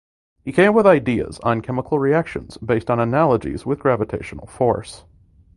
He 0.43 0.51
came 0.51 0.69
up 0.69 0.73
with 0.75 0.87
ideas 0.87 1.37
on 1.43 1.61
chemical 1.61 1.99
reactions 1.99 2.57
based 2.57 2.89
on 2.89 2.99
analogies 2.99 3.67
with 3.67 3.77
gravitational 3.81 4.47
force. 4.47 5.03